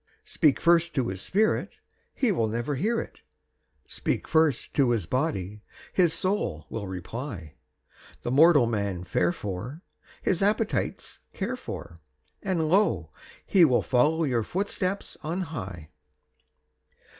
[0.25, 1.79] Speak first to his spirit,
[2.15, 3.21] he never will hear it;
[3.85, 5.61] Speak first to his body,
[5.93, 7.53] his soul will reply;
[8.23, 9.83] The mortal man fare for,
[10.23, 11.97] his appetites care for,
[12.41, 13.11] And lo!
[13.45, 15.91] he will follow your footsteps on high.